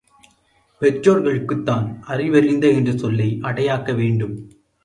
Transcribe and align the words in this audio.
பெற்றோர்களுக்குத்தான் 0.81 1.99
அறிவறிந்த 2.01 2.67
என்ற 2.67 2.91
சொல்லை 2.97 3.37
அடையாக்க 3.41 3.93
வேண்டும். 3.93 4.35